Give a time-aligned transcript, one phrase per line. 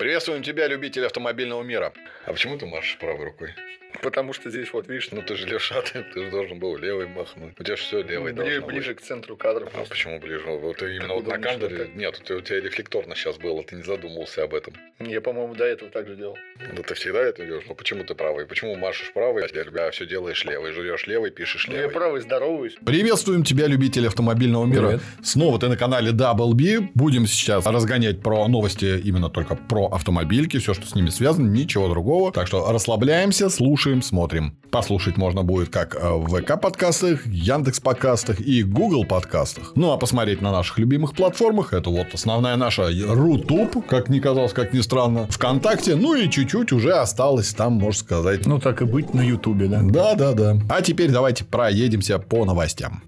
[0.00, 1.92] Приветствуем тебя, любитель автомобильного мира.
[2.24, 3.54] А почему ты машешь правой рукой?
[4.02, 7.06] Потому что здесь вот, видишь, Ну ты же левша, ты, ты же должен был левой
[7.06, 7.52] махнуть.
[7.58, 9.02] У тебя же все левой ближе, должно ближе быть.
[9.02, 9.68] к центру кадра.
[9.74, 10.44] А почему ближе?
[10.46, 11.76] Вот ты именно вот на камере.
[11.76, 11.94] так.
[11.94, 14.74] Нет, у тебя рефлекторно сейчас было, ты не задумывался об этом.
[14.98, 16.36] Я, по-моему, до этого так же делал.
[16.76, 17.64] Да ты всегда это делаешь.
[17.68, 18.46] Ну почему ты правый?
[18.46, 20.72] Почему машешь правой, а все делаешь левой?
[20.72, 22.74] Жуешь левой, пишешь Ну, я правый здороваюсь.
[22.84, 24.88] Приветствуем тебя, любитель автомобильного мира.
[24.88, 25.02] Привет.
[25.22, 26.88] Снова ты на канале Double B.
[26.94, 31.88] Будем сейчас разгонять про новости именно только про автомобильки, все, что с ними связано, ничего
[31.88, 32.32] другого.
[32.32, 34.56] Так что расслабляемся, слушаем, смотрим.
[34.70, 39.72] Послушать можно будет как э, в ВК-подкастах, Яндекс-подкастах и Google подкастах.
[39.74, 44.52] Ну, а посмотреть на наших любимых платформах, это вот основная наша Рутуб, как ни казалось,
[44.52, 48.84] как ни странно, ВКонтакте, ну и чуть-чуть уже осталось там, можно сказать, Ну, так и
[48.84, 49.80] быть на Ютубе, да.
[49.82, 50.56] да, да, да.
[50.68, 53.02] А теперь давайте проедемся по новостям.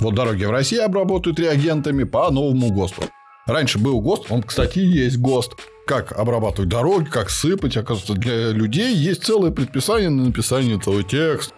[0.00, 3.02] Вот дороги в России обработают реагентами по новому ГОСТу.
[3.46, 5.54] Раньше был ГОСТ, он, кстати, и есть ГОСТ.
[5.88, 7.78] Как обрабатывать дороги, как сыпать.
[7.78, 11.54] Оказывается, для людей есть целое предписание на написание целый текст.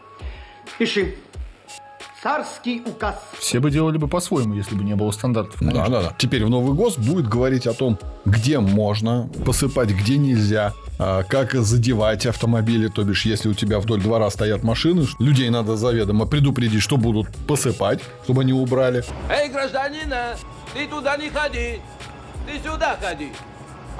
[0.78, 1.16] Пиши.
[2.22, 3.16] Царский указ.
[3.40, 5.58] Все бы делали бы по-своему, если бы не было стандартов.
[5.60, 5.90] Да, конечно.
[5.90, 6.14] да, да.
[6.16, 11.55] Теперь в новый ГОСТ будет говорить о том, где можно посыпать, где нельзя, а, как
[11.55, 12.86] задевать автомобили.
[12.86, 17.27] То бишь, если у тебя вдоль двора стоят машины, людей надо заведомо предупредить, что будут
[17.48, 19.02] посыпать, чтобы они убрали.
[19.28, 20.36] Эй, гражданина,
[20.72, 21.80] ты туда не ходи,
[22.46, 23.33] ты сюда ходи,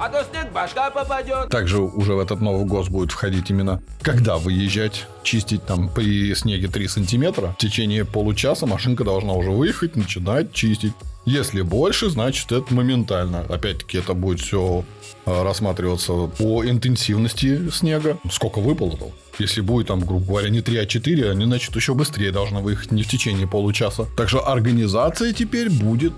[0.00, 1.50] а то снег башка попадет.
[1.50, 6.68] Также уже в этот новый ГОСТ будет входить именно, когда выезжать, чистить там при снеге
[6.68, 7.54] 3 сантиметра.
[7.58, 10.94] В течение получаса машинка должна уже выехать, начинать чистить.
[11.26, 13.40] Если больше, значит это моментально.
[13.40, 14.84] Опять-таки это будет все
[15.26, 18.18] рассматриваться по интенсивности снега.
[18.30, 19.12] Сколько выпало -то.
[19.38, 22.90] Если будет там, грубо говоря, не 3, а 4, они, значит, еще быстрее должны выехать,
[22.90, 24.06] не в течение получаса.
[24.16, 26.14] Так что организация теперь будет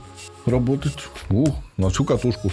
[0.46, 0.94] работать
[1.30, 2.52] ух, на всю катушку.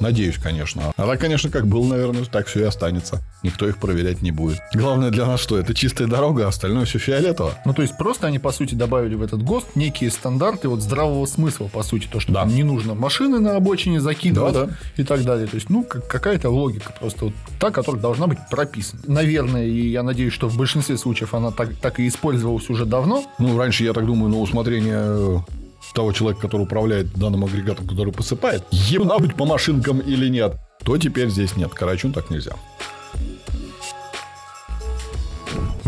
[0.00, 0.92] Надеюсь, конечно.
[0.96, 3.20] А так, конечно, как было, наверное, так все и останется.
[3.42, 4.58] Никто их проверять не будет.
[4.74, 5.58] Главное для нас что?
[5.58, 7.54] Это чистая дорога, а остальное все фиолетово.
[7.64, 11.24] Ну, то есть, просто они, по сути, добавили в этот ГОСТ некие стандарты вот здравого
[11.26, 12.06] смысла, по сути.
[12.10, 12.40] То, что Да.
[12.40, 14.72] там не нужно машины на обочине закидывать Да, да.
[14.96, 15.46] и так далее.
[15.46, 19.02] То есть, ну, как- какая-то логика просто вот та, которая должна быть прописана.
[19.06, 23.24] Наверное, и я надеюсь, что в большинстве случаев она так, так и использовалась уже давно.
[23.38, 25.38] Ну, раньше, я так думаю, на усмотрение э,
[25.92, 30.96] того человека, который управляет данным агрегатом, который посыпает, ебна быть по машинкам или нет, то
[30.98, 31.72] теперь здесь нет.
[31.72, 32.52] Карачун так нельзя.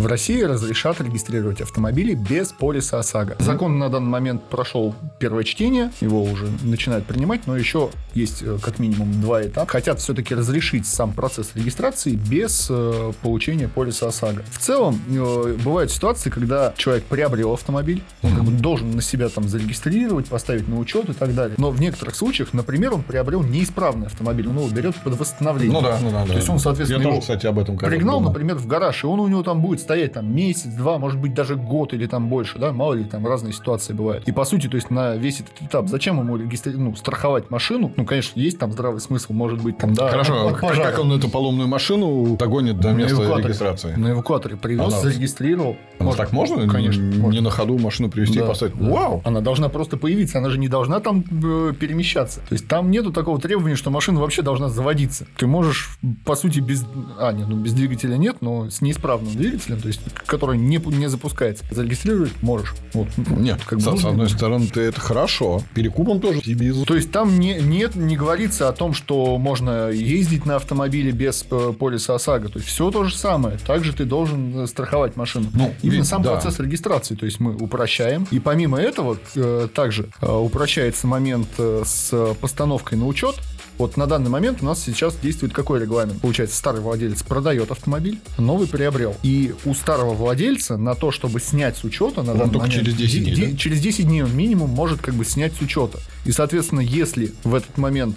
[0.03, 3.37] В России разрешат регистрировать автомобили без полиса ОСАГО.
[3.39, 8.59] Закон на данный момент прошел первое чтение, его уже начинают принимать, но еще есть э,
[8.61, 9.71] как минимум два этапа.
[9.71, 14.43] Хотят все-таки разрешить сам процесс регистрации без э, получения полиса ОСАГО.
[14.51, 19.29] В целом, э, бывают ситуации, когда человек приобрел автомобиль, он как бы должен на себя
[19.29, 21.55] там зарегистрировать, поставить на учет и так далее.
[21.59, 25.81] Но в некоторых случаях, например, он приобрел неисправный автомобиль, он его берет под восстановление.
[25.81, 26.27] ну да.
[26.27, 28.33] То есть он, соответственно, Я тоже, кстати, об этом пригнал, думал.
[28.33, 31.35] например, в гараж, и он у него там будет стоять там месяц, два, может быть,
[31.35, 34.27] даже год или там больше, да, мало ли там разные ситуации бывают.
[34.27, 37.93] И по сути, то есть на весь этот этап, зачем ему регистри- ну, страховать машину?
[37.95, 40.09] Ну, конечно, есть там здравый смысл, может быть, там, да.
[40.09, 40.91] Хорошо, от как, пожара.
[40.93, 43.45] как он эту поломную машину догонит до На места эвакуаторе.
[43.49, 43.95] регистрации?
[43.97, 45.77] На эвакуаторе привез, Она- зарегистрировал.
[46.01, 46.67] Ну, так можно?
[46.69, 47.03] Конечно.
[47.03, 47.41] Не, можно.
[47.43, 48.75] на ходу машину привезти Да, и поставить?
[48.79, 48.89] да.
[48.91, 49.21] Вау!
[49.27, 52.41] Она должна просто появиться, она же не должна там э, перемещаться.
[52.49, 55.27] То есть там нету такого требования, что машина вообще должна заводиться.
[55.37, 56.85] Ты можешь, по сути, без...
[57.19, 61.09] А, нет, ну без двигателя нет, но с неисправным двигателем, то есть который не, не
[61.09, 61.65] запускается.
[61.71, 62.75] Зарегистрировать можешь.
[62.95, 63.09] Вот.
[63.17, 64.11] Нет, как с, бы с нужно.
[64.11, 65.63] одной стороны, ты это хорошо.
[65.75, 66.87] Перекупом тоже бизнес.
[66.87, 71.45] То есть там не, нет, не говорится о том, что можно ездить на автомобиле без
[71.51, 72.49] э, полиса ОСАГО.
[72.49, 73.59] То есть все то же самое.
[73.59, 75.49] Также ты должен э, страховать машину.
[75.53, 76.33] Ну, Именно ведь сам да.
[76.33, 77.15] процесс регистрации.
[77.15, 78.27] То есть мы упрощаем.
[78.31, 83.37] И помимо этого э, также упрощается момент с постановкой на учет.
[83.79, 86.21] Вот на данный момент у нас сейчас действует какой регламент?
[86.21, 89.17] Получается, старый владелец продает автомобиль, новый приобрел.
[89.23, 92.85] И у старого владельца на то, чтобы снять с учета, на Он данный только момент,
[92.85, 93.57] через 10 дней, да?
[93.57, 95.99] через 10 дней он минимум может как бы снять с учета.
[96.25, 98.17] И, соответственно, если в этот момент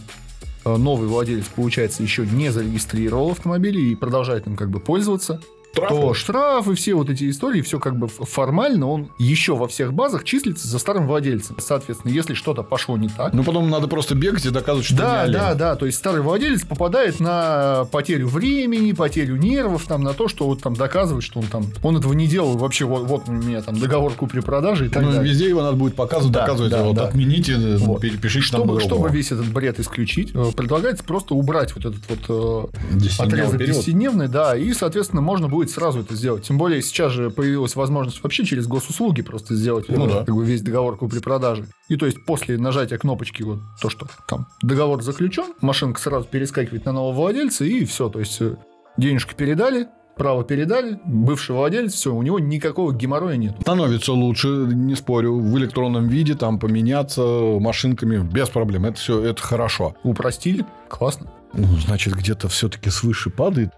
[0.66, 5.42] э, новый владелец, получается, еще не зарегистрировал автомобиль и продолжает им как бы пользоваться,
[5.76, 10.24] то штрафы, все вот эти истории, все как бы формально, он еще во всех базах
[10.24, 11.56] числится за старым владельцем.
[11.60, 15.28] Соответственно, если что-то пошло не так, Ну, потом надо просто бегать и доказывать, что да,
[15.28, 15.76] да, да.
[15.76, 20.62] То есть старый владелец попадает на потерю времени, потерю нервов, там, на то, что вот
[20.62, 21.66] там доказывает, что он там.
[21.84, 22.86] Он этого не делал вообще.
[22.86, 25.30] Вот, вот у меня там договор купли-продажи и так Ну, далее.
[25.32, 26.72] везде его надо будет показывать, Да, доказывать.
[26.72, 27.08] да, вот да.
[27.08, 28.02] отмените, Вот.
[28.02, 29.02] перепишите там Чтобы, по-другому.
[29.04, 33.78] чтобы весь этот бред исключить, э, предлагается просто убрать вот этот вот э, отрезок период.
[33.78, 36.44] десятидневный, да, и, соответственно, можно будет будет сразу это сделать.
[36.44, 40.24] Тем более сейчас же появилась возможность вообще через госуслуги просто сделать Ну да.
[40.24, 41.68] как бы весь договор купли-продажи.
[41.90, 46.86] И то есть после нажатия кнопочки вот то, что там договор заключен, машинка сразу перескакивает
[46.86, 48.10] на нового владельца и все.
[48.10, 48.56] То есть э,
[48.98, 53.56] денежки передали, право передали, бывший владелец, все, у него никакого геморроя нет.
[53.62, 57.22] Становится лучше, не спорю, в электронном виде, там поменяться
[57.60, 58.86] машинками без проблем.
[58.86, 59.96] Это все, это хорошо.
[60.04, 61.32] Упростили, классно.
[61.54, 63.72] Ну, значит, где-то все-таки свыше падает,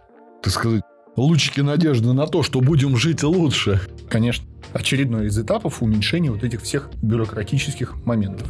[0.44, 0.82] так сказать,
[1.18, 3.82] лучики надежды на то, что будем жить лучше.
[4.10, 8.48] Конечно, очередной из этапов уменьшения вот этих всех бюрократических моментов.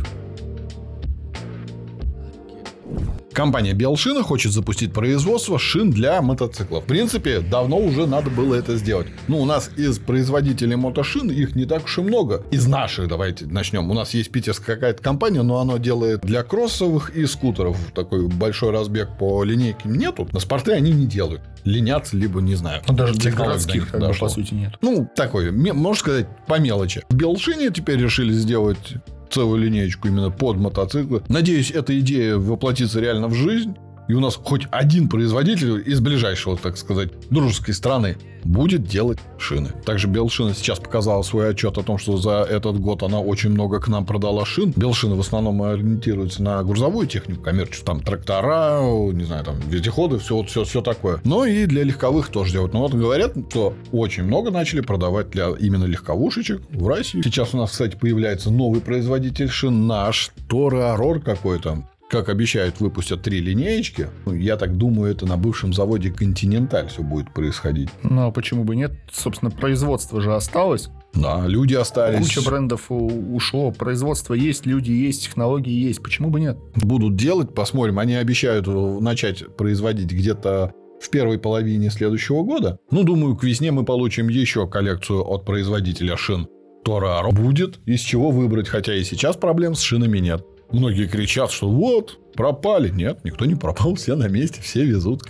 [3.33, 6.85] Компания Белшина хочет запустить производство шин для мотоциклов.
[6.85, 9.07] В принципе, давно уже надо было это сделать.
[9.27, 12.43] Ну, у нас из производителей мотошин их не так уж и много.
[12.51, 13.91] Из наших, давайте начнем.
[13.91, 17.77] У нас есть питерская какая-то компания, но она делает для кроссовых и скутеров.
[17.93, 20.27] Такой большой разбег по линейке нету.
[20.31, 21.41] На спорты они не делают.
[21.63, 22.81] Ленятся, либо, не знаю.
[22.87, 24.73] Ну, даже для городских, как бы, по сути, нет.
[24.81, 27.03] Ну, такой, можно сказать, по мелочи.
[27.09, 28.95] В Белшине теперь решили сделать
[29.29, 31.23] целую линеечку именно под мотоциклы.
[31.27, 33.75] Надеюсь, эта идея воплотится реально в жизнь.
[34.07, 39.69] И у нас хоть один производитель из ближайшего, так сказать, дружеской страны будет делать шины.
[39.85, 43.79] Также Белшина сейчас показала свой отчет о том, что за этот год она очень много
[43.79, 44.73] к нам продала шин.
[44.75, 48.81] Белшина в основном ориентируется на грузовую технику, коммерческую, там трактора,
[49.11, 51.19] не знаю, там вездеходы, все, все, все такое.
[51.23, 52.73] Но и для легковых тоже делают.
[52.73, 57.21] Но вот говорят, что очень много начали продавать для именно легковушечек в России.
[57.21, 61.83] Сейчас у нас, кстати, появляется новый производитель шин, наш Тореарор какой-то.
[62.09, 64.07] Как обещают, выпустят три линеечки.
[64.25, 67.89] Ну, Я так думаю, это на бывшем заводе Континенталь все будет происходить.
[68.03, 68.93] Ну, а почему бы нет?
[69.11, 70.89] Собственно, производство же осталось.
[71.13, 72.27] Да, люди остались.
[72.33, 73.71] Куча брендов ушло.
[73.71, 76.01] Производство есть, люди есть, технологии есть.
[76.01, 76.57] Почему бы нет?
[76.75, 77.99] будут делать, посмотрим.
[77.99, 78.71] Они обещают э,
[79.01, 82.79] начать производить где-то в первой половине следующего года.
[82.91, 86.47] Ну, думаю, к весне мы получим еще коллекцию от производителя шин.
[86.85, 90.45] Тораро будет из чего выбрать, хотя и сейчас проблем с шинами нет.
[90.71, 92.89] Многие кричат, что вот, пропали.
[92.89, 95.23] Нет, никто не пропал, все на месте, все везут.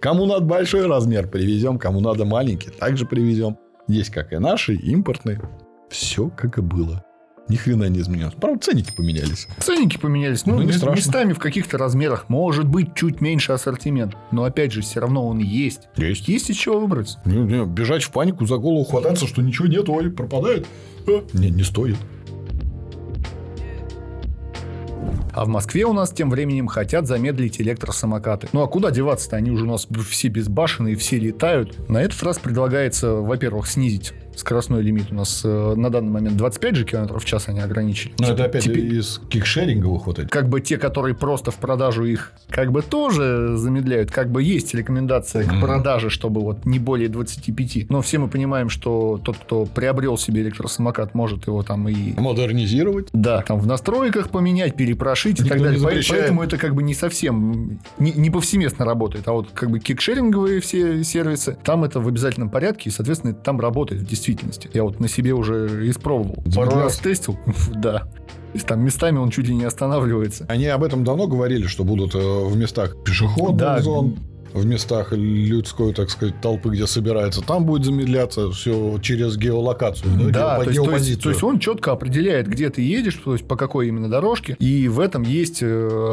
[0.00, 3.56] Кому надо большой размер, привезем, кому надо маленький, также привезем.
[3.88, 5.40] Есть как и наши, и импортные.
[5.90, 7.04] Все как и было.
[7.46, 8.32] Ни хрена не изменилось.
[8.40, 9.48] Правда, ценники поменялись.
[9.58, 10.46] Ценники поменялись.
[10.46, 10.96] Ну, Ну, не страшно.
[10.96, 12.30] местами в каких-то размерах.
[12.30, 14.14] Может быть, чуть меньше ассортимент.
[14.32, 15.88] Но, опять же, все равно он есть.
[15.96, 16.26] Есть.
[16.26, 17.18] Есть из чего выбрать.
[17.26, 20.66] Не, не, бежать в панику, за голову хвататься, что ничего нет, ой, пропадает.
[21.06, 21.96] А, Не, не стоит.
[25.34, 28.48] А в Москве у нас тем временем хотят замедлить электросамокаты.
[28.52, 29.36] Ну а куда деваться-то?
[29.36, 31.88] Они уже у нас все безбашенные, все летают.
[31.88, 35.10] На этот раз предлагается, во-первых, снизить скоростной лимит.
[35.10, 38.12] У нас э, на данный момент 25 же километров в час они ограничили.
[38.18, 40.30] Но Типа- это опять теперь- из кикшеринговых вот этих.
[40.30, 44.74] как бы те, которые просто в продажу их как бы тоже замедляют, как бы есть
[44.74, 45.60] рекомендация к Мгм.
[45.60, 47.86] продаже, чтобы вот не более 25.
[47.90, 53.08] Но все мы понимаем, что тот, кто приобрел себе электросамокат, может его там и Модернизировать.
[53.12, 56.02] да, там в настройках поменять, перепрошить и Никто так не далее.
[56.10, 59.26] Поэтому это как бы не совсем, не, не повсеместно работает.
[59.28, 63.60] А вот как бы кикшеринговые все сервисы, там это в обязательном порядке, и, соответственно, там
[63.60, 64.70] работает в действительности.
[64.72, 66.42] Я вот на себе уже испробовал.
[66.54, 67.36] Пару раз тестил,
[67.74, 68.00] да.
[68.00, 70.46] То есть там местами он чуть ли не останавливается.
[70.48, 73.80] Они об этом давно говорили, что будут э, в местах пешеходных Да.
[73.80, 74.16] зон,
[74.54, 80.56] в местах людской, так сказать, толпы, где собирается, там будет замедляться все через геолокацию, да,
[80.56, 83.32] Да, геопо- то есть, то, есть, то есть он четко определяет, где ты едешь, то
[83.32, 85.66] есть по какой именно дорожке, и в этом есть э,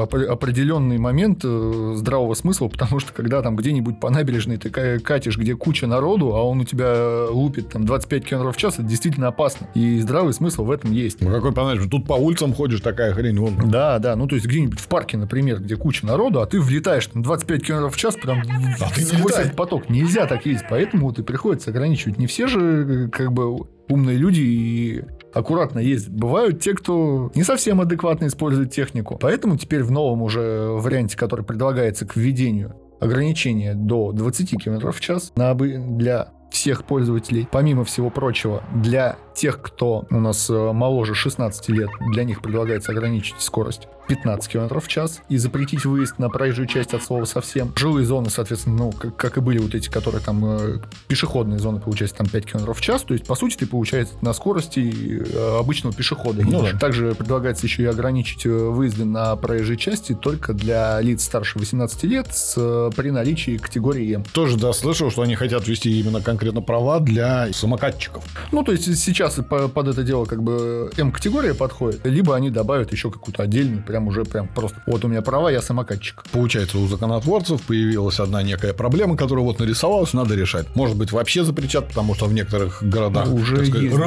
[0.05, 4.99] опре- определенный момент э, здравого смысла, потому что когда там где-нибудь по набережной ты ка-
[4.99, 8.83] катишь, где куча народу, а он у тебя лупит там 25 км в час, это
[8.83, 9.67] действительно опасно.
[9.75, 11.21] И здравый смысл в этом есть.
[11.21, 13.55] Ну, какой понятно, тут по улицам ходишь, такая хрень, вон.
[13.69, 17.05] Да, да, ну то есть где-нибудь в парке, например, где куча народу, а ты влетаешь
[17.07, 19.45] там 25 км в час прям А ты не сквозь летай.
[19.45, 19.89] этот поток.
[19.89, 22.17] Нельзя так ездить, поэтому вот и приходится ограничивать.
[22.17, 26.13] Не все же как бы умные люди и аккуратно ездят.
[26.13, 29.17] Бывают те, кто не совсем адекватно использует технику.
[29.19, 34.99] Поэтому теперь в новом уже варианте, который предлагается к введению ограничения до 20 км в
[34.99, 37.47] час на для всех пользователей.
[37.51, 42.91] Помимо всего прочего, для тех, кто у нас э, моложе 16 лет, для них предлагается
[42.91, 47.71] ограничить скорость 15 км в час и запретить выезд на проезжую часть от слова совсем.
[47.77, 51.79] Жилые зоны, соответственно, ну, как, как и были вот эти, которые там э, пешеходные зоны,
[51.79, 53.03] получается, там 5 км в час.
[53.03, 56.41] То есть, по сути, ты, получается, на скорости э, обычного пешехода.
[56.43, 56.77] Ну да.
[56.77, 62.03] Также предлагается еще и ограничить э, выезды на проезжей части только для лиц старше 18
[62.03, 64.25] лет с, при наличии категории М.
[64.33, 68.25] Тоже, да, слышал, что они хотят ввести именно конкретно права для самокатчиков.
[68.51, 72.49] Ну, то есть сейчас сейчас по- под это дело как бы М-категория подходит, либо они
[72.49, 74.81] добавят еще какую-то отдельную, прям уже прям просто.
[74.87, 76.23] Вот у меня права, я самокатчик.
[76.31, 80.75] Получается, у законотворцев появилась одна некая проблема, которая вот нарисовалась, надо решать.
[80.75, 84.05] Может быть, вообще запретят, потому что в некоторых городах, Уже сказать, есть, да.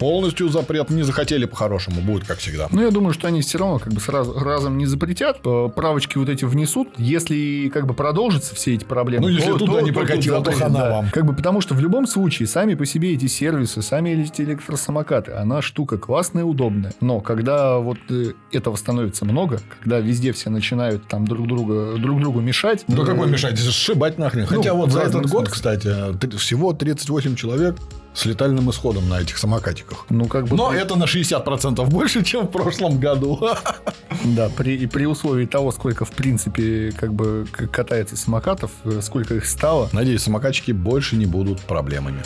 [0.00, 0.90] Полностью запрет.
[0.90, 2.66] Не захотели по-хорошему, будет как всегда.
[2.72, 6.18] Но я думаю, что они все равно как бы сразу разом не запретят, э, правочки
[6.18, 9.26] вот эти внесут, если как бы продолжатся все эти проблемы.
[9.28, 10.90] Ну, если то- туда то- не то тут прокатило, то запретят, хана да.
[10.90, 11.10] вам.
[11.10, 15.32] Как бы потому что в любом случае сами по себе эти сервисы, сами эти электросамокаты,
[15.32, 16.94] она штука классная, удобная.
[17.02, 22.20] Но когда вот э, этого становится много, когда везде все начинают там друг друга друг
[22.20, 22.84] другу мешать.
[22.88, 23.58] Да э, какой мешать?
[23.58, 24.46] Сшибать нахрен.
[24.50, 25.52] Ну, Хотя вот за этот год, смысле.
[25.52, 27.76] кстати, т- всего 38 человек
[28.14, 30.06] с летальным исходом на этих самокатиках.
[30.10, 30.56] Ну, как бы...
[30.56, 33.40] Но при- это на 60% больше, чем в прошлом году.
[34.24, 39.34] Да, при, и при условии того, сколько, в принципе, как бы катается самокатов, э, сколько
[39.34, 42.22] их стало, Надеюсь, самокатчики больше не будут проблемами.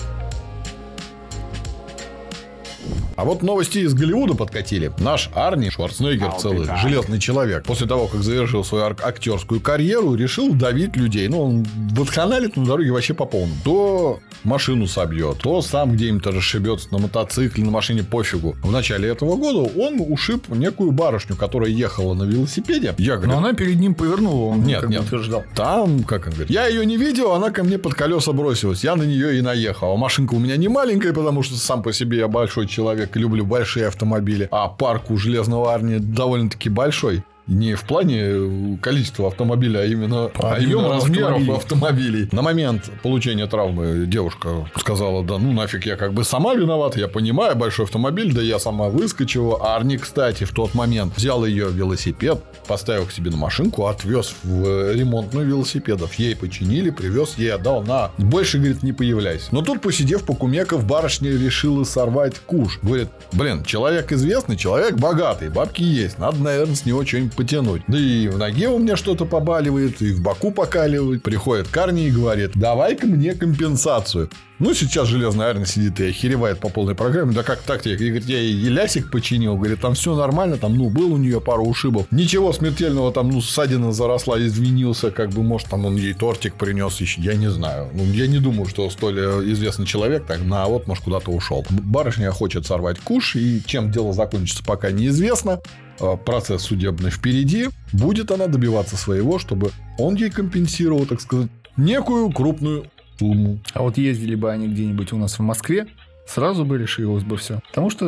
[3.16, 4.92] А вот новости из Голливуда подкатили.
[4.98, 10.96] Наш Арни Шварценеггер, целый железный человек, после того, как завершил свою актерскую карьеру, решил давить
[10.96, 11.28] людей.
[11.28, 13.54] Ну, он водханалит на дороге вообще по полному.
[13.64, 18.56] То машину собьет, то сам где-нибудь расшибется на мотоцикле, на машине, пофигу.
[18.62, 22.94] В начале этого года он ушиб некую барышню, которая ехала на велосипеде.
[22.98, 25.02] Я говорю, но она перед ним повернула, он Нет, нет.
[25.02, 25.44] утверждал.
[25.54, 28.82] там, как он говорит, я ее не видел, она ко мне под колеса бросилась.
[28.84, 29.92] Я на нее и наехал.
[29.92, 33.44] А машинка у меня не маленькая, потому что сам по себе я большой человек люблю
[33.44, 34.48] большие автомобили.
[34.50, 37.22] А парк у Железного Арни довольно-таки большой.
[37.46, 41.52] Не в плане э, количества автомобиля, а именно, а именно размеров автомобилей.
[41.56, 42.28] автомобилей.
[42.32, 47.06] На момент получения травмы девушка сказала, да ну нафиг, я как бы сама виновата, я
[47.06, 49.74] понимаю, большой автомобиль, да я сама выскочила.
[49.74, 54.64] Арни, кстати, в тот момент взял ее велосипед, поставил к себе на машинку, отвез в
[54.64, 56.14] э, ремонтную велосипедов.
[56.14, 58.10] Ей починили, привез, ей отдал на.
[58.16, 59.48] Больше, говорит, не появляйся.
[59.52, 62.78] Но тут, посидев покумеков, барышня решила сорвать куш.
[62.82, 67.82] Говорит, блин, человек известный, человек богатый, бабки есть, надо, наверное, с него что-нибудь потянуть.
[67.88, 71.22] Да и в ноге у меня что-то побаливает, и в боку покаливает.
[71.22, 74.30] Приходит к Арни и говорит, давай-ка мне компенсацию.
[74.60, 77.34] Ну, сейчас Железная Армия сидит и охеревает по полной программе.
[77.34, 77.84] Да как так?
[77.86, 79.56] Я, говорит, я ей лясик починил.
[79.56, 80.58] Говорит, там все нормально.
[80.58, 82.06] Там, ну, был у нее пару ушибов.
[82.12, 83.12] Ничего смертельного.
[83.12, 85.10] Там, ну, ссадина заросла, извинился.
[85.10, 87.20] Как бы, может, там он ей тортик принес еще.
[87.20, 87.88] Я не знаю.
[87.92, 91.66] Ну, я не думаю, что столь э, известный человек так на вот, может, куда-то ушел.
[91.68, 93.34] Барышня хочет сорвать куш.
[93.34, 95.60] И чем дело закончится, пока неизвестно.
[96.00, 97.68] Э, Процесс судебный впереди.
[97.92, 102.86] Будет она добиваться своего, чтобы он ей компенсировал, так сказать, некую крупную
[103.18, 103.58] сумму.
[103.72, 105.86] А вот ездили бы они где-нибудь у нас в Москве,
[106.26, 107.60] сразу бы решилось бы все.
[107.68, 108.06] Потому что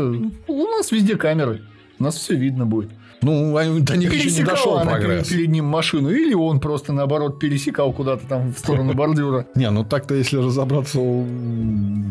[0.48, 1.62] у нас везде камеры.
[1.98, 2.90] У нас все видно будет.
[3.22, 5.28] Ну, до них еще не дошел она прогресс.
[5.28, 9.46] перед, ним машину, или он просто наоборот пересекал куда-то там в сторону бордюра.
[9.54, 10.98] Не, ну так-то, если разобраться,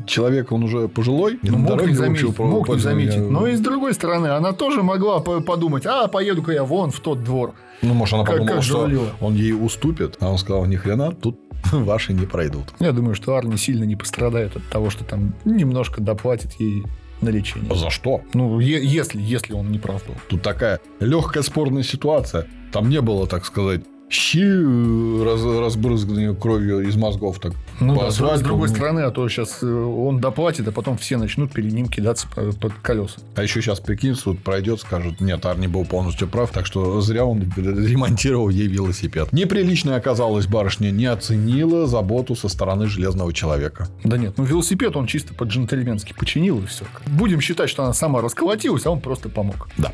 [0.07, 1.39] человек, он уже пожилой.
[1.43, 3.29] Ну, мог не заметить, мог не заметить.
[3.29, 6.99] Но и с другой стороны, она тоже могла по- подумать, а, поеду-ка я вон в
[6.99, 7.53] тот двор.
[7.81, 8.89] Ну, может, она подумала, что
[9.21, 11.39] он ей уступит, а он сказал, ни хрена, тут
[11.71, 12.65] ваши не пройдут.
[12.79, 16.83] Я думаю, что Арни сильно не пострадает от того, что там немножко доплатит ей
[17.21, 17.73] на лечение.
[17.75, 18.21] За что?
[18.33, 20.15] Ну, если, если он не прав был.
[20.27, 22.47] Тут такая легкая спорная ситуация.
[22.71, 27.39] Там не было, так сказать, щи э, раз, разбрызганные кровью из мозгов.
[27.39, 31.51] Так, Ну да, с, другой стороны, а то сейчас он доплатит, а потом все начнут
[31.51, 33.17] перед ним кидаться по- под колеса.
[33.35, 37.25] А еще сейчас, прикинь, суд пройдет, скажут, нет, Арни был полностью прав, так что зря
[37.25, 39.33] он ремонтировал ей велосипед.
[39.33, 43.87] Неприличная оказалась барышня, не оценила заботу со стороны железного человека.
[44.03, 46.85] Да нет, ну велосипед он чисто по-джентльменски починил и все.
[47.07, 49.67] Будем считать, что она сама расколотилась, а он просто помог.
[49.77, 49.91] Да.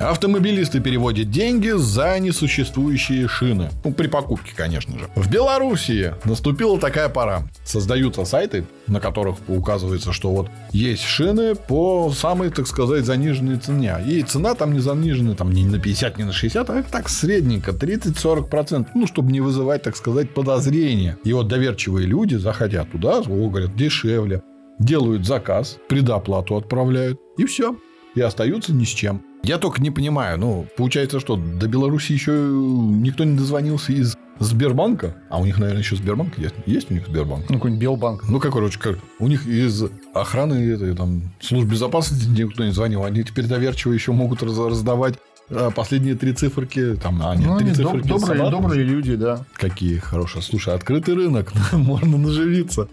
[0.00, 3.68] Автомобилисты переводят деньги за несуществующие шины.
[3.84, 5.10] Ну, при покупке, конечно же.
[5.14, 7.42] В Белоруссии наступила такая пора.
[7.64, 13.98] Создаются сайты, на которых указывается, что вот есть шины по самой, так сказать, заниженной цене.
[14.06, 17.72] И цена там не занижена, там не на 50, не на 60, а так средненько,
[17.72, 18.86] 30-40%.
[18.94, 21.18] Ну, чтобы не вызывать, так сказать, подозрения.
[21.24, 24.42] И вот доверчивые люди, заходя туда, говорят, дешевле,
[24.78, 27.76] делают заказ, предоплату отправляют, и все.
[28.14, 29.22] И остаются ни с чем.
[29.42, 35.16] Я только не понимаю, ну, получается, что до Беларуси еще никто не дозвонился из Сбербанка,
[35.30, 36.54] а у них, наверное, еще Сбербанк есть.
[36.66, 37.48] Есть у них Сбербанк?
[37.48, 38.28] Ну, какой-нибудь Белбанк.
[38.28, 43.04] Ну, как, короче, как, у них из охраны, этой, там, служб безопасности никто не звонил.
[43.04, 45.14] Они теперь доверчиво еще могут раз- раздавать
[45.50, 46.96] а, последние три циферки.
[46.96, 49.44] Там, а, нет, Ну, три они доб- циферки добрые, добрые люди, да.
[49.54, 50.42] Какие хорошие.
[50.42, 52.88] Слушай, открытый рынок, можно наживиться.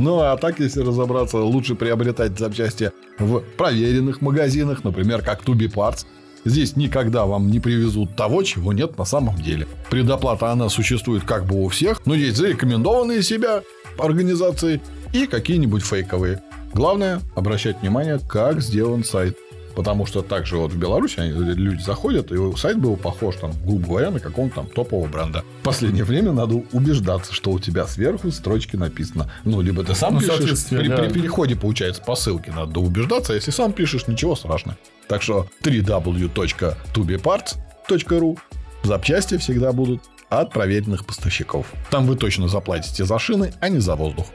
[0.00, 6.06] Ну, а так, если разобраться, лучше приобретать запчасти в проверенных магазинах, например, как Tubi Parts.
[6.46, 9.68] Здесь никогда вам не привезут того, чего нет на самом деле.
[9.90, 13.62] Предоплата, она существует как бы у всех, но есть зарекомендованные себя
[13.98, 14.80] организации
[15.12, 16.42] и какие-нибудь фейковые.
[16.72, 19.36] Главное обращать внимание, как сделан сайт.
[19.80, 23.86] Потому что также вот в Беларуси они, люди заходят, и сайт был похож, там, грубо
[23.86, 25.42] говоря, на каком-то там топового бренда.
[25.62, 29.32] В последнее время надо убеждаться, что у тебя сверху строчки написано.
[29.44, 30.98] Ну, либо ты сам Ну, пишешь, при, да.
[30.98, 34.76] при переходе, получается, по ссылке надо убеждаться, а если сам пишешь, ничего страшного.
[35.08, 38.38] Так что www.tubeparts.ru
[38.82, 41.72] Запчасти всегда будут от проверенных поставщиков.
[41.90, 44.26] Там вы точно заплатите за шины, а не за воздух.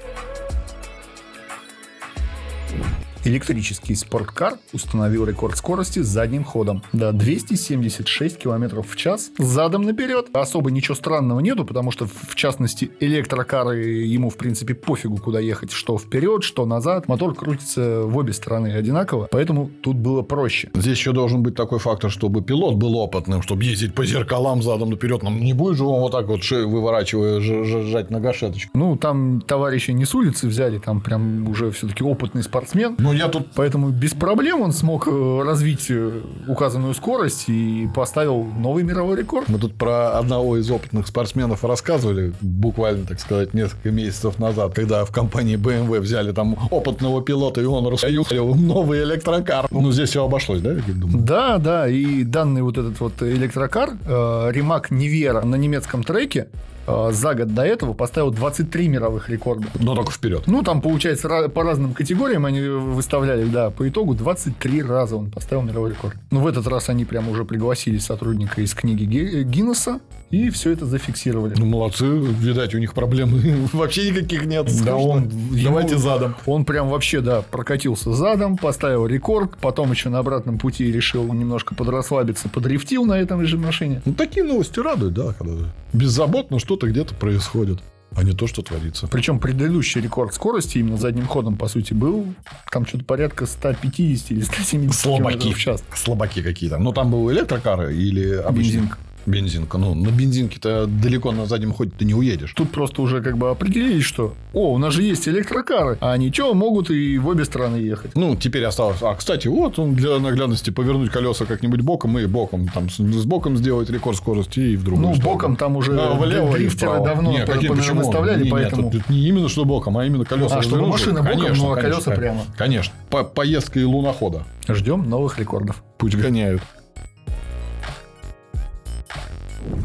[3.25, 6.84] Электрический спорткар установил рекорд скорости с задним ходом.
[6.94, 10.27] Да, 276 км в час задом наперед.
[10.34, 15.72] Особо ничего странного нету, потому что, в частности, электрокары ему, в принципе, пофигу, куда ехать.
[15.72, 17.08] Что вперед, что назад.
[17.08, 20.70] Мотор крутится в обе стороны одинаково, поэтому тут было проще.
[20.75, 24.91] Здесь еще должен быть такой фактор, чтобы пилот был опытным, чтобы ездить по зеркалам задом
[24.91, 25.24] наперед.
[25.24, 28.77] Нам не будет же он вот так вот шею выворачивая, жать на гашеточку.
[28.77, 32.96] Ну, там товарищи не с улицы взяли, там прям уже все-таки опытный спортсмен.
[33.00, 38.43] Ну, я тут Поэтому без проблем он смог э, развить э, указанную скорость и поставил
[38.43, 39.48] новый мировой рекорд.
[39.50, 45.05] Мы тут про одного из опытных спортсменов рассказывали буквально, так сказать, несколько месяцев назад, когда
[45.05, 49.67] в компании BMW взяли там опытного пилота, и он расхаюхал новый электрокар.
[49.72, 51.24] Ну, здесь все обошлось, да, я думаю?
[51.24, 56.48] Да, да, и данный вот этот вот электрокар, э, Ремак Нивера на немецком треке,
[56.87, 59.67] за год до этого поставил 23 мировых рекорда.
[59.79, 60.43] Но только вперед.
[60.47, 65.63] Ну, там, получается, по разным категориям они выставляли, да, по итогу 23 раза он поставил
[65.63, 66.15] мировой рекорд.
[66.31, 69.99] Ну, в этот раз они прям уже пригласили сотрудника из книги Ги- Гиннесса,
[70.31, 71.53] и все это зафиксировали.
[71.57, 72.05] Ну, молодцы.
[72.05, 73.29] Видать, у них проблем
[73.73, 74.67] вообще никаких нет.
[74.83, 75.29] Да он...
[75.63, 76.35] Давайте ему- задом.
[76.45, 81.73] Он прям вообще, да, прокатился задом, поставил рекорд, потом еще на обратном пути решил немножко
[81.75, 84.01] подрасслабиться, подрифтил на этом же машине.
[84.05, 85.53] Ну, такие новости радуют, да, когда
[85.93, 87.79] беззаботно что-то где-то происходит,
[88.13, 89.08] а не то, что творится.
[89.08, 92.25] Причем предыдущий рекорд скорости именно задним ходом, по сути, был
[92.70, 95.53] там что-то порядка 150 или 170 Слабаки.
[95.53, 95.84] в час.
[95.94, 96.77] Слабаки какие-то.
[96.77, 98.74] Ну, там был электрокар или обычный?
[98.74, 98.98] Бензинка.
[99.25, 99.77] Бензинка.
[99.77, 102.53] Ну, на бензинке-то далеко на заднем ходе ты не уедешь.
[102.55, 106.32] Тут просто уже как бы определились, что о, у нас же есть электрокары, а они
[106.32, 108.12] что, могут и в обе стороны ехать.
[108.15, 108.98] Ну, теперь осталось...
[109.01, 112.68] А, кстати, вот он для наглядности повернуть колеса как-нибудь боком и боком.
[112.68, 115.33] Там с, с боком сделать рекорд скорости и в другую Ну, сторону.
[115.33, 118.00] боком там уже А, влево дрифтеры давно Не, по- почему?
[118.01, 118.92] выставляли, Не, нет, поэтому...
[118.92, 120.57] тут не именно что боком, а именно колеса.
[120.57, 120.92] А, чтобы развернуть.
[121.00, 122.16] машина боком, Конечно, ну, а колеса конечно.
[122.16, 122.42] прямо.
[122.57, 122.94] Конечно.
[123.09, 124.44] По поездка и лунохода.
[124.68, 125.83] Ждем новых рекордов.
[125.98, 126.61] Пусть гоняют.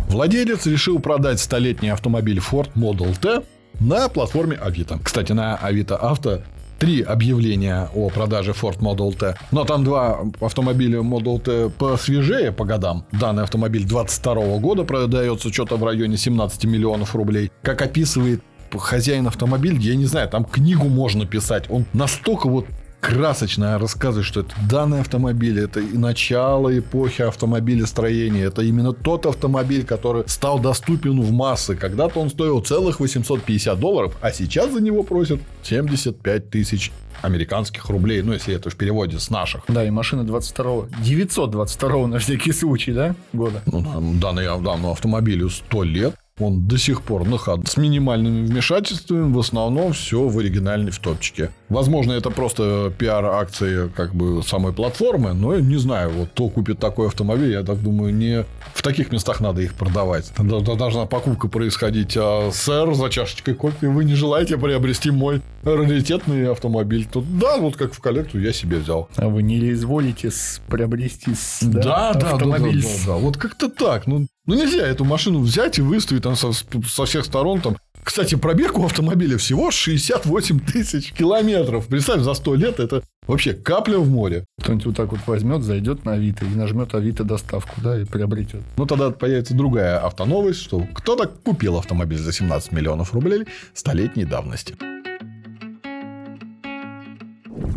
[0.08, 3.42] Владелец решил продать столетний автомобиль Ford Model T
[3.80, 4.98] на платформе Авито.
[5.02, 6.42] Кстати, на Авито Авто
[6.80, 9.36] три объявления о продаже Ford Model T.
[9.52, 13.04] Но там два автомобиля Model T посвежее по годам.
[13.12, 17.52] Данный автомобиль 22 года продается что-то в районе 17 миллионов рублей.
[17.62, 18.42] Как описывает
[18.78, 21.64] хозяин автомобиля, я не знаю, там книгу можно писать.
[21.68, 22.66] Он настолько вот
[23.00, 29.84] красочно рассказывает, что это данный автомобиль, это и начало эпохи автомобилестроения, это именно тот автомобиль,
[29.84, 31.74] который стал доступен в массы.
[31.74, 38.22] Когда-то он стоил целых 850 долларов, а сейчас за него просят 75 тысяч американских рублей,
[38.22, 39.64] ну, если это в переводе с наших.
[39.68, 43.62] Да, и машина 22-го, 922 на всякий случай, да, года.
[43.66, 46.14] Ну, да, данный, данному автомобилю 100 лет.
[46.38, 47.66] Он до сих пор на ходу.
[47.66, 51.50] С минимальными вмешательствами в основном все в оригинальной в топчике.
[51.70, 56.78] Возможно, это просто пиар-акции как бы самой платформы, но я не знаю, вот кто купит
[56.78, 60.32] такой автомобиль, я так думаю, не в таких местах надо их продавать.
[60.38, 62.16] Должна- покупка происходить.
[62.16, 67.06] А, сэр, за чашечкой кофе вы не желаете приобрести мой раритетный автомобиль?
[67.10, 69.08] Тут, да, вот как в коллекцию я себе взял.
[69.16, 70.30] А вы не изволите
[70.68, 73.18] приобрести Да, да, да, автомобиль да, с- да, да.
[73.18, 74.06] Вот как-то так.
[74.06, 77.60] Ну, ну нельзя эту машину взять и выставить там со, со всех сторон.
[77.60, 77.76] Там.
[78.02, 81.86] Кстати, пробег у автомобиля всего 68 тысяч километров.
[81.86, 84.44] Представь, за 100 лет это вообще капля в море.
[84.60, 88.62] Кто-нибудь вот так вот возьмет, зайдет на Авито и нажмет Авито доставку, да, и приобретет.
[88.76, 94.76] Ну, тогда появится другая автоновость, что кто-то купил автомобиль за 17 миллионов рублей столетней давности.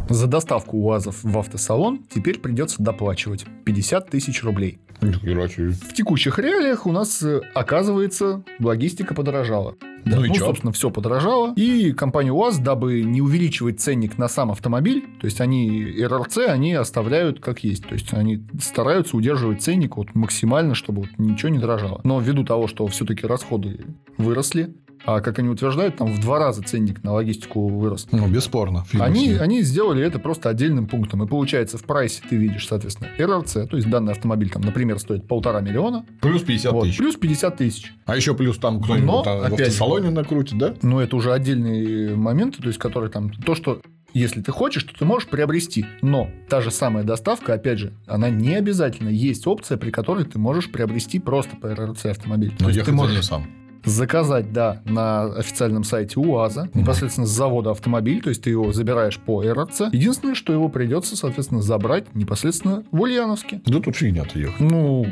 [0.10, 4.80] За доставку УАЗов в автосалон теперь придется доплачивать 50 тысяч рублей.
[5.02, 9.76] В текущих реалиях у нас, э, оказывается, логистика подорожала.
[10.06, 10.46] Да, Ну и чё?
[10.46, 11.54] собственно, все подорожало.
[11.56, 16.74] И компания УАЗ, дабы не увеличивать ценник на сам автомобиль, то есть они РРЦ, они
[16.74, 17.84] оставляют как есть.
[17.88, 22.02] То есть они стараются удерживать ценник вот максимально, чтобы вот ничего не дорожало.
[22.04, 23.86] Но ввиду того, что все-таки расходы
[24.18, 24.74] выросли,
[25.06, 28.08] а как они утверждают, там в два раза ценник на логистику вырос.
[28.12, 28.86] Ну, бесспорно.
[29.00, 31.24] Они, они сделали это просто отдельным пунктом.
[31.24, 35.28] И получается, в прайсе ты видишь, соответственно, РРЦ, то есть данный автомобиль, там, например, стоит
[35.28, 36.98] полтора миллиона, Плюс 50 вот, тысяч.
[36.98, 37.94] плюс 50 тысяч.
[38.06, 40.74] А еще плюс там кто-нибудь Но, там в опять же, автосалоне накрутит, да?
[40.82, 43.82] Но это уже отдельные моменты, то есть, которые там, то, что
[44.14, 45.86] если ты хочешь, то ты можешь приобрести.
[46.02, 49.10] Но та же самая доставка, опять же, она не обязательно.
[49.10, 52.52] Есть опция, при которой ты можешь приобрести просто по РРЦ автомобиль.
[52.54, 53.48] Но то есть ехать ты можешь сам.
[53.86, 59.20] Заказать, да, на официальном сайте УАЗа, непосредственно с завода автомобиль, то есть ты его забираешь
[59.20, 59.84] по РРЦ.
[59.92, 63.62] Единственное, что его придется, соответственно, забрать непосредственно в Ульяновске.
[63.66, 64.60] Да тут фигня-то ехать.
[64.60, 65.06] Ну,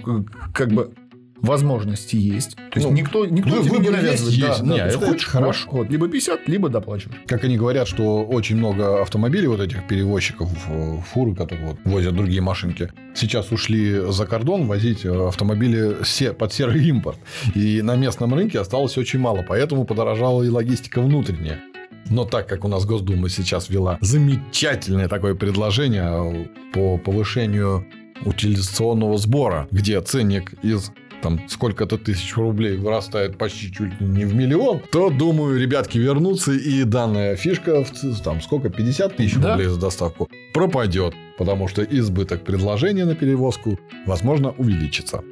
[0.54, 0.92] как бы
[1.42, 2.56] возможности есть.
[2.56, 4.40] То есть Ну, никто, никто вы- тебе не выбор есть, навязывает.
[4.40, 4.60] Да, есть.
[4.64, 5.70] да, Не, то есть это- хочешь, хорошо.
[5.72, 7.20] Вот, либо 50, либо доплачиваешь.
[7.28, 12.16] Как они говорят, что очень много автомобилей, вот этих перевозчиков, э, фуры, которые вот возят
[12.16, 17.18] другие машинки, сейчас ушли за кордон возить э, автомобили се- под серый импорт.
[17.56, 21.60] И на местном рынке осталось очень мало, поэтому подорожала и логистика внутренняя.
[22.10, 27.86] Но так как у нас Госдума сейчас ввела замечательное такое предложение э, по повышению
[28.26, 30.92] утилизационного сбора, где ценник из
[31.22, 36.52] там сколько-то тысяч рублей вырастает почти чуть ли не в миллион, то, думаю, ребятки вернутся,
[36.52, 39.52] и данная фишка, в там сколько, 50 тысяч Да.
[39.52, 45.24] рублей за доставку, пропадет, потому что избыток предложения на перевозку, возможно, увеличится.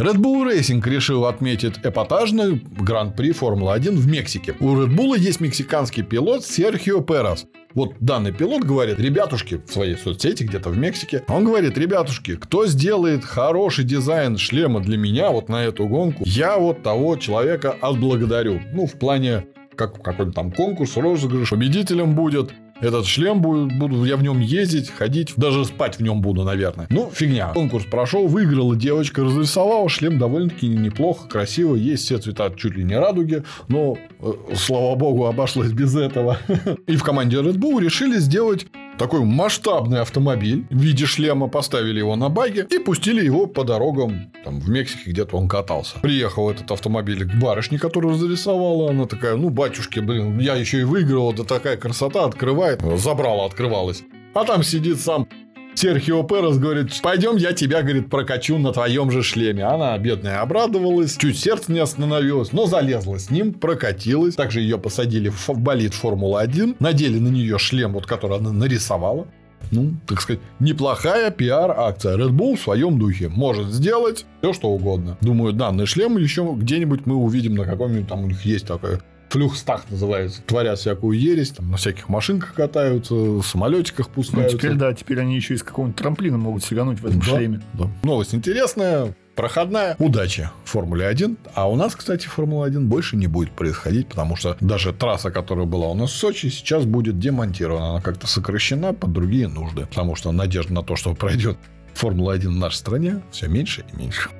[0.00, 4.54] Red Bull Racing решил отметить эпатажный гран-при Формулы-1 в Мексике.
[4.58, 7.44] У Red Bull есть мексиканский пилот Серхио Перес.
[7.74, 12.66] Вот данный пилот говорит, ребятушки, в своей соцсети где-то в Мексике, он говорит, ребятушки, кто
[12.66, 18.62] сделает хороший дизайн шлема для меня вот на эту гонку, я вот того человека отблагодарю.
[18.72, 19.44] Ну, в плане,
[19.76, 24.90] как какой-то там конкурс, розыгрыш, победителем будет этот шлем будет, буду я в нем ездить,
[24.90, 26.86] ходить, даже спать в нем буду, наверное.
[26.90, 27.48] Ну, фигня.
[27.48, 32.98] Конкурс прошел, выиграла девочка, разрисовала шлем довольно-таки неплохо, красиво, есть все цвета чуть ли не
[32.98, 36.38] радуги, но, э, слава богу, обошлось без этого.
[36.86, 38.66] И в команде Red Bull решили сделать
[39.00, 44.30] такой масштабный автомобиль в виде шлема, поставили его на баге и пустили его по дорогам.
[44.44, 45.98] Там в Мексике где-то он катался.
[46.00, 48.90] Приехал этот автомобиль к барышне, которую зарисовала.
[48.90, 52.82] Она такая, ну, батюшки, блин, я еще и выиграла, да такая красота, открывает.
[52.98, 54.02] Забрала, открывалась.
[54.34, 55.26] А там сидит сам
[55.74, 59.64] Серхио Перес говорит, пойдем, я тебя, говорит, прокачу на твоем же шлеме.
[59.64, 64.34] Она, бедная, обрадовалась, чуть сердце не остановилось, но залезла с ним, прокатилась.
[64.34, 69.26] Также ее посадили в болид Формулы-1, надели на нее шлем, вот, который она нарисовала.
[69.70, 72.16] Ну, так сказать, неплохая пиар-акция.
[72.16, 75.16] Red Bull в своем духе может сделать все, что угодно.
[75.20, 79.84] Думаю, данный шлем еще где-нибудь мы увидим на каком-нибудь, там у них есть такое флюхстах
[79.90, 80.42] называется.
[80.42, 84.58] Творят всякую ересь, там на всяких машинках катаются, самолетиках Ну, пускаются.
[84.58, 87.26] теперь, да, теперь они еще из какого-нибудь трамплина могут сигануть в этом Да.
[87.26, 87.62] шлеме.
[87.74, 87.88] Да.
[88.02, 89.94] Новость интересная, проходная.
[89.98, 91.36] Удачи в Формуле 1.
[91.54, 95.64] А у нас, кстати, Формула 1 больше не будет происходить, потому что даже трасса, которая
[95.66, 97.90] была у нас в Сочи, сейчас будет демонтирована.
[97.90, 99.86] Она как-то сокращена под другие нужды.
[99.86, 101.56] Потому что надежда на то, что пройдет
[101.94, 104.30] Формула 1 в нашей стране, все меньше и меньше.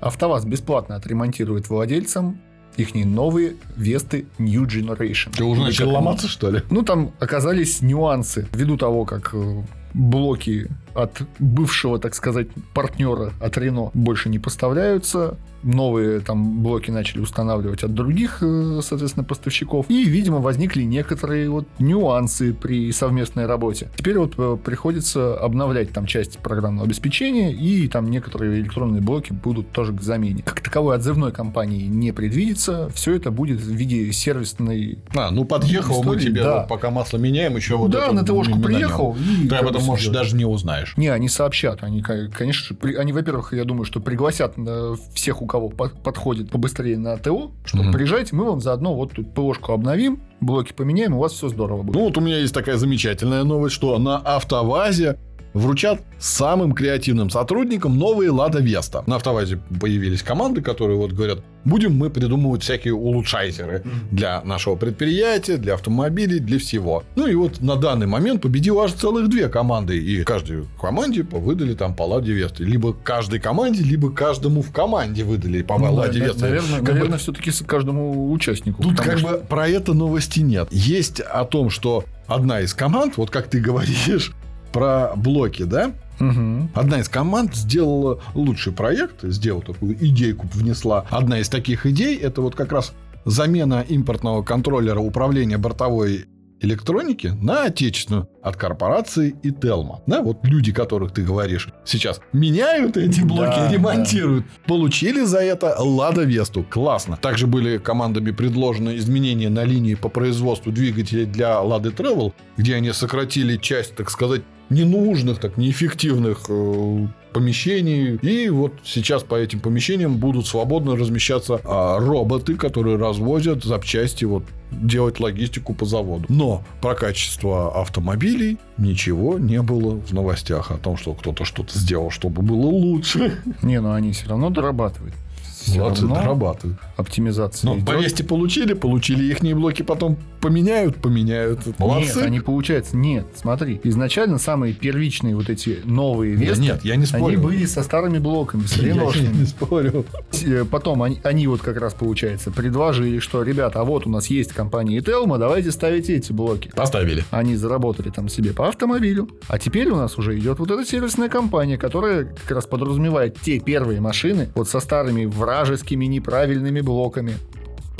[0.00, 2.40] АвтоВАЗ бесплатно отремонтирует владельцам
[2.76, 5.36] их новые Весты New Generation.
[5.36, 6.62] Ты уже начал ломаться, что ли?
[6.70, 8.48] Ну, там оказались нюансы.
[8.52, 9.62] Ввиду того, как э,
[9.94, 15.36] блоки от бывшего, так сказать, партнера от Рено больше не поставляются.
[15.62, 19.86] Новые там блоки начали устанавливать от других, э, соответственно, поставщиков.
[19.90, 23.88] И, видимо, возникли некоторые вот нюансы при совместной работе.
[23.96, 29.70] Теперь вот э, приходится обновлять там часть программного обеспечения, и там некоторые электронные блоки будут
[29.70, 30.42] тоже к замене.
[30.42, 32.88] Как таковой отзывной компании не предвидится.
[32.94, 36.60] Все это будет в виде сервисной А, ну подъехал мы Истории, тебе, да.
[36.60, 39.14] вот пока масло меняем, еще вот да, на ТОшку приехал.
[39.16, 40.28] И как всё может, делаешь.
[40.28, 40.94] даже не узнаешь.
[40.96, 41.82] Не, они сообщат.
[41.82, 45.68] Они, ко- конечно же, при- они, во-первых, я думаю, что пригласят э, всех, у кого
[45.68, 47.92] по- подходит побыстрее на ТО, что Мгм.
[47.92, 51.96] приезжайте, мы вам заодно вот тут ПОшку обновим, блоки поменяем, у вас все здорово будет.
[51.96, 55.18] Ну, вот у меня есть такая замечательная новость, что на АвтоВАЗе
[55.52, 59.02] вручат самым креативным сотрудникам новые Лада Веста.
[59.06, 65.56] На АвтоВАЗе появились команды, которые вот говорят, будем мы придумывать всякие улучшайзеры для нашего предприятия,
[65.56, 67.02] для автомобилей, для всего.
[67.16, 69.98] Ну и вот на данный момент победило аж целых две команды.
[69.98, 72.64] И каждой команде выдали там по Ладе Весты.
[72.64, 76.40] Либо каждой команде, либо каждому в команде выдали по Ну да, Ладе на- Весты.
[76.42, 78.82] Наверное, Как бы наверное все-таки каждому участнику.
[78.82, 80.68] Тут как что- бы про это новости нет.
[80.70, 84.32] Есть о том, что одна из команд, вот как ты говоришь
[84.72, 85.92] про блоки, да?
[86.18, 86.70] Мгм.
[86.74, 91.06] Одна из команд сделала лучший проект, сделала такую идейку, внесла.
[91.10, 92.92] Одна из таких идей– это вот как раз
[93.24, 96.26] замена импортного контроллера управления бортовой
[96.60, 100.02] электроники на отечественную от корпорации Ителма.
[100.06, 105.74] Да, вот люди, которых ты говоришь сейчас меняют эти блоки, Да, ремонтируют, получили за это
[105.78, 106.64] Лада Весту.
[106.68, 107.16] Классно.
[107.16, 112.92] Также были командами предложены изменения на линии по производству двигателей для Лады Travel, где они
[112.92, 118.16] сократили часть, так сказать, ненужных, так неэффективных э, помещений.
[118.16, 124.44] И вот сейчас по этим помещениям будут свободно размещаться а, роботы, которые развозят запчасти, вот
[124.70, 126.26] делать логистику по заводу.
[126.28, 132.10] Но про качество автомобилей ничего не было в новостях о том, что кто-то что-то сделал,
[132.10, 133.38] чтобы было лучше.
[133.62, 135.14] Не, ну они все равно дорабатывают.
[135.62, 136.78] Все Молодцы, равно дорабатывают.
[136.96, 137.86] оптимизация Ну, идет.
[137.86, 141.60] по вести получили, получили их блоки, потом поменяют, поменяют.
[141.78, 142.16] Молодцы.
[142.16, 147.04] Нет, они получается, нет, смотри, изначально самые первичные вот эти новые Весты, нет, я не
[147.04, 147.40] они спорю.
[147.40, 149.36] были со старыми блоками, с Я переносными.
[149.40, 150.04] не спорю.
[150.44, 154.26] Э, Потом они, они вот как раз, получается, предложили, что, ребята, а вот у нас
[154.28, 156.70] есть компания Ителма, давайте ставить эти блоки.
[156.74, 157.24] Поставили.
[157.30, 159.28] Они заработали там себе по автомобилю.
[159.48, 163.58] А теперь у нас уже идет вот эта сервисная компания, которая как раз подразумевает те
[163.58, 167.34] первые машины вот со старыми вражескими неправильными блоками.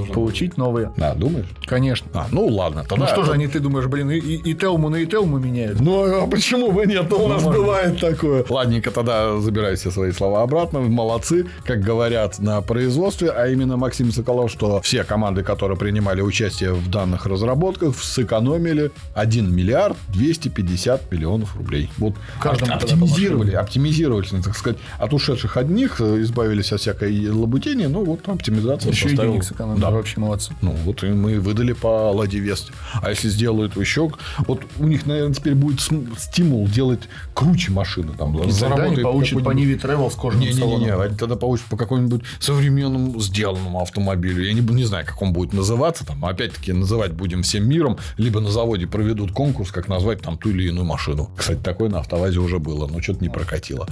[0.09, 0.93] Получить новые.
[0.97, 1.47] Да, думаешь?
[1.67, 2.07] Конечно.
[2.15, 2.85] А, ну ладно.
[2.89, 5.39] Тогда Ну что же это- они, ты думаешь, блин, и, и, и Телму на Ителму
[5.39, 5.81] меняют?
[5.81, 7.07] Ну, а почему бы нет?
[7.11, 7.65] Ну, у нас Нормально.
[7.65, 8.45] бывает такое.
[8.49, 10.81] Ладненько, тогда забираю все свои слова обратно.
[10.81, 13.31] Молодцы, как говорят на производстве.
[13.31, 19.55] А именно Максим Соколов, что все команды, которые принимали участие в данных разработках, сэкономили 1
[19.55, 21.91] миллиард 250 миллионов рублей.
[21.99, 27.89] Вот Каждому оптимизировали, оптимизировали, так сказать, от ушедших одних, э, избавились от всякой лабутения.
[27.89, 29.81] Ну, вот оптимизация Еще и денег сэкономили.
[29.81, 29.90] Да.
[29.91, 30.53] Вообще молодцы.
[30.63, 32.71] Ну, вот и мы выдали по Ладе Вест.
[33.03, 34.11] А если сделают еще...
[34.47, 37.01] Вот у них, наверное, теперь будет стимул делать
[37.35, 38.13] круче машины.
[38.17, 41.01] Там, И тогда они получат по Ниве Travel с кожаным Не-не-не, салоном.
[41.01, 44.45] они тогда получат по какому-нибудь современному сделанному автомобилю.
[44.45, 46.07] Я не, не знаю, как он будет называться.
[46.07, 47.99] Там, опять-таки, называть будем всем миром.
[48.17, 51.31] Либо на заводе проведут конкурс, как назвать там ту или иную машину.
[51.37, 53.87] Кстати, такое на автовазе уже было, но что-то не прокатило.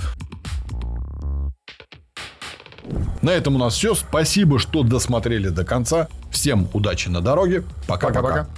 [3.22, 3.94] На этом у нас все.
[3.94, 6.08] Спасибо, что досмотрели до конца.
[6.30, 7.64] Всем удачи на дороге.
[7.86, 8.48] Пока-пока.